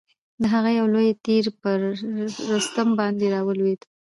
د 0.41 0.43
هغه 0.53 0.69
یو 0.79 0.87
لوی 0.93 1.09
تیر 1.25 1.45
پر 1.61 1.79
رستم 2.51 2.87
باندي 2.99 3.27
را 3.33 3.41
ولوېد. 3.47 3.81